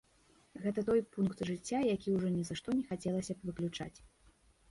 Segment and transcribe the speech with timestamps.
[0.61, 3.93] Гэта той пункт жыцця, які ўжо ні за што не хацелася б выключаць.